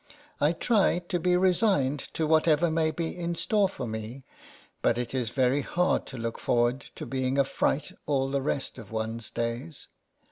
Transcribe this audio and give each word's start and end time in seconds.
I 0.39 0.53
try 0.53 0.97
to 0.97 1.19
be 1.19 1.37
resigned 1.37 1.99
to 2.15 2.25
whatever 2.25 2.71
may 2.71 2.89
be 2.89 3.15
in 3.15 3.35
store 3.35 3.69
for 3.69 3.85
me, 3.85 4.23
but 4.81 4.97
it 4.97 5.13
is 5.13 5.29
very 5.29 5.61
hard 5.61 6.07
to 6.07 6.17
look 6.17 6.39
forward 6.39 6.85
to 6.95 7.05
being 7.05 7.37
a 7.37 7.43
fright 7.45 7.91
all 8.07 8.29
the 8.31 8.41
rest 8.41 8.79
of 8.79 8.91
one's 8.91 9.29
days. 9.29 9.89